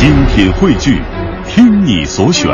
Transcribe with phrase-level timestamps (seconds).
[0.00, 0.98] 精品汇聚，
[1.46, 2.48] 听你所选，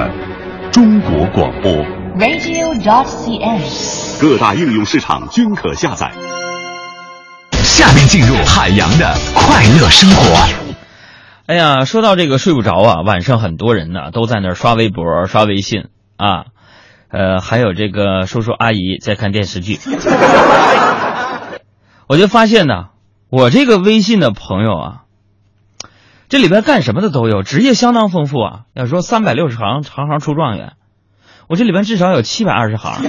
[0.73, 1.71] 中国广播。
[2.19, 4.21] radio.dot.cn，。
[4.21, 6.11] 各大应用市场均可下载。
[7.53, 10.75] 下面进入海洋的快乐生活。
[11.47, 15.85] 哎呀，说到这个睡不着啊，晚上很多人呢都在那儿刷微博、刷微信
[16.17, 16.47] 啊，
[17.11, 19.79] 呃，还有这个叔叔阿姨在看电视剧。
[22.09, 22.87] 我就发现呢，
[23.31, 25.06] 我这个微信的朋友啊，
[26.29, 28.61] 这里边干什么的都有，职业相当丰富啊。
[28.75, 30.73] 要说三百六十行，行行出状元，
[31.49, 33.01] 我这里边至少有七百二十行。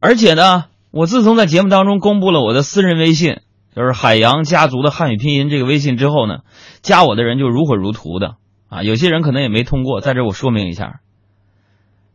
[0.00, 3.40] 而且呢，我自从在节目当中公布了我的私人微信，
[3.74, 6.38] 就是海洋家族的汉语拼音这个微信之后呢，
[6.82, 8.34] 加我的人就如火如荼的
[8.68, 8.82] 啊。
[8.82, 11.00] 有些人可能也没通过，在这我说明一下，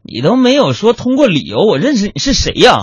[0.04, 2.82] 你都没有说通过理由，我认识你是谁呀？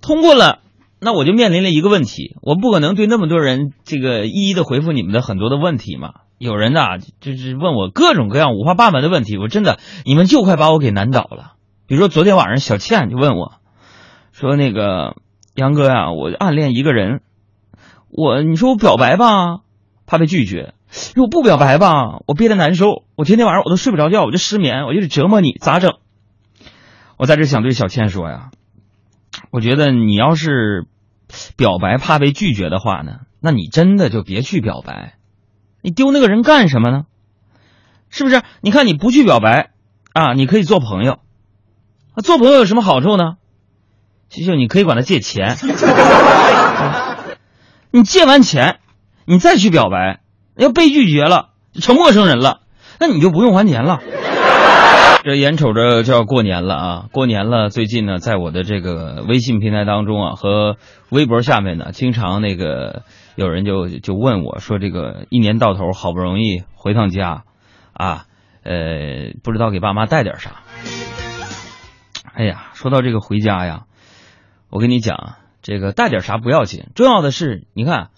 [0.00, 0.60] 通过了，
[1.00, 6.12] 那我就面临了一个问题，我不可能对那么多人这个一一的回复你们的很多的问题嘛。
[6.38, 11.52] 有人呐，就是问我各种各样五花八门的问题，我真的你们就快把我给难倒了。
[11.86, 13.54] 比如说昨天晚上小倩就问我，
[14.32, 15.16] 说那个
[15.54, 17.20] 杨哥呀、我暗恋一个人，
[18.08, 19.58] 我你说我表白吧，
[20.06, 20.72] 怕被拒绝；
[21.14, 25.94] 如果不表白吧，我憋得难受，我天天晚上我都睡不着觉，我就失眠，我就得折磨你，咋整？
[27.16, 28.50] 我在这想对小倩说呀，
[29.50, 30.86] 我觉得你要是
[31.56, 35.14] 表白怕被拒绝的话呢，那你真的就别去表白，
[35.82, 37.04] 你丢那个人干什么呢？
[38.10, 38.42] 是不是？
[38.60, 39.70] 你看你不去表白
[40.12, 41.18] 啊，你可以做朋友。
[42.16, 43.36] 那做朋友有什么好处呢？
[44.28, 45.56] 就就你可以管他借钱，
[47.90, 48.78] 你借完钱，
[49.24, 50.20] 你再去表白，
[50.56, 52.60] 要被拒绝了，成陌生人了，
[52.98, 54.00] 那你就不用还钱了。
[55.24, 57.08] 这眼瞅着就要过年了啊！
[57.10, 60.76] 过年了，最近呢，在我的这个微信平台当中啊，和
[61.08, 67.44] 微博下面呢，经常那个有人就就问我说，这个一年到头好不容易回趟家，
[67.94, 68.26] 啊，
[68.64, 70.56] 呃，不知道给爸妈带点啥。
[72.34, 73.84] 哎呀，说到这个回家呀，
[74.68, 78.10] 我跟你讲，这个带点啥不要紧，重要的是，你看，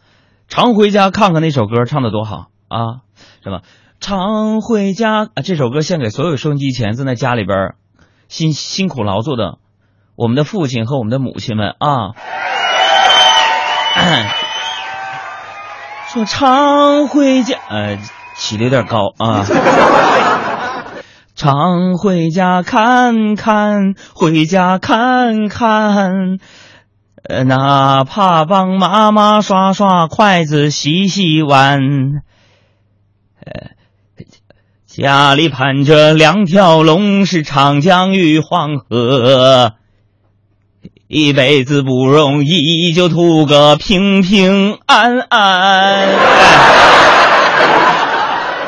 [0.49, 3.06] 常回家看看那首歌唱的多好啊！
[3.44, 3.62] 什么
[4.01, 5.43] 常回家啊？
[5.45, 7.75] 这首歌献给所有收音机前正在家里边
[8.29, 9.59] 辛辛苦劳作的
[10.17, 12.12] 我们的父亲和我们的母亲们啊！
[16.09, 17.99] 说常回家，呃，
[18.37, 19.45] 起的有点高啊。
[21.35, 26.39] 常回家看看，回家看看，
[27.29, 31.81] 呃，哪怕帮妈妈刷刷筷子、洗洗碗，
[33.45, 33.71] 呃，
[34.97, 39.75] 家里盘着两条龙，是长江与黄河，
[41.07, 46.09] 一辈子不容易，就图个平平安安。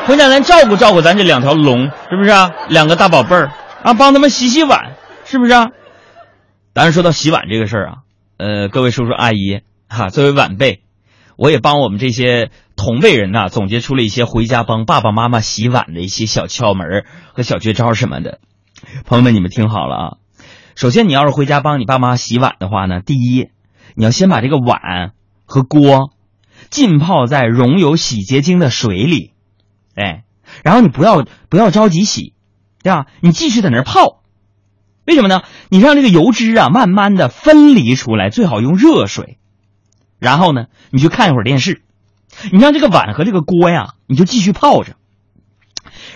[0.05, 2.51] 回家咱照顾照顾咱这两条龙，是不是啊？
[2.67, 3.51] 两个大宝贝儿
[3.81, 5.69] 啊，帮他们洗洗碗，是不是啊？
[6.73, 7.93] 当然说到洗碗这个事儿啊，
[8.37, 10.83] 呃，各位叔叔阿姨哈、作为晚辈，
[11.37, 17.03] 我也帮我们这些同辈人呐、总结出了一些回家帮爸爸妈妈洗碗的一些小窍门
[17.33, 18.39] 和小绝招什么的。
[19.05, 20.17] 朋友们，你们听好了啊！
[20.75, 23.49] 首先，你要是回家帮你爸妈洗碗的话呢，第一，
[23.95, 25.11] 你要先把这个碗
[25.45, 26.13] 和锅
[26.69, 29.33] 浸泡在溶有洗洁精的水里。
[29.95, 30.23] 哎，
[30.63, 32.33] 然后你不要不要着急洗，
[32.81, 33.07] 对吧？
[33.19, 34.21] 你继续在那儿泡，
[35.05, 35.41] 为什么呢？
[35.67, 39.37] 你让这个油脂啊慢慢的分离出来，最好用热水。
[40.17, 41.81] 然后呢，你去看一会儿电视，
[42.51, 44.93] 你让这个碗和这个锅呀，你就继续泡着。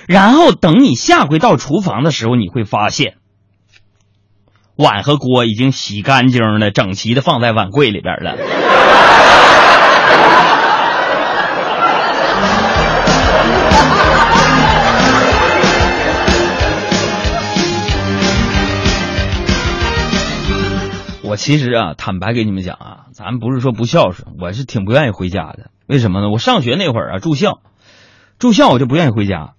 [0.07, 3.15] 然后等你下回到厨房的时候，你会发现，
[4.75, 8.35] 碗和锅已经洗干净了，整齐的放在碗柜里边了。
[21.33, 25.71] 我其实啊，坦白给你们讲啊，咱不是说不孝顺，我是挺不愿意回家的。
[25.87, 26.29] 为什么呢？
[26.29, 27.61] 我上学那会儿啊，住校，
[28.37, 29.55] 住校我就不愿意回家，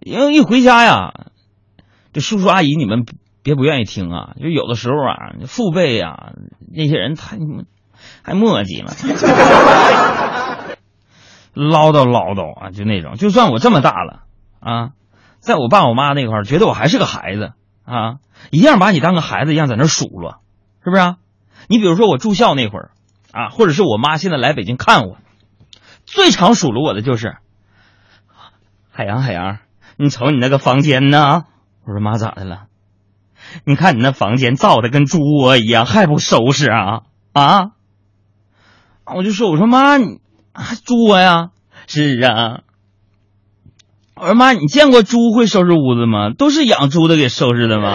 [0.00, 1.12] 因为一回家呀，
[2.14, 3.04] 这叔叔阿姨你们
[3.42, 6.32] 别不愿意听啊，就有的时候啊，父辈啊
[6.72, 7.36] 那些人太
[8.22, 8.94] 还磨叽了，
[11.52, 13.16] 唠叨唠叨啊，就那种。
[13.16, 14.22] 就算我这么大了
[14.60, 14.92] 啊，
[15.40, 17.52] 在我爸我妈那块儿，觉得我还是个孩子
[17.84, 18.14] 啊，
[18.50, 20.40] 一样把你当个孩子一样在那数落。
[20.88, 21.16] 是不是啊？
[21.66, 22.90] 你比如说我住校那会儿
[23.30, 25.18] 啊，或者是我妈现在来北京看我，
[26.06, 27.36] 最常数落我的就是
[28.90, 29.58] 海洋海洋，
[29.98, 31.44] 你瞅你那个房间呢？
[31.84, 32.64] 我说妈咋的了？
[33.64, 37.02] 你看你那房间造的跟猪窝一样，还不收拾啊
[37.32, 37.72] 啊！
[39.04, 40.20] 我就说我说妈你
[40.52, 41.50] 啊，猪窝呀？
[41.86, 42.60] 是啊。
[44.14, 46.30] 我说妈，你见过猪会收拾屋子吗？
[46.36, 47.92] 都是养猪的给收拾的吗？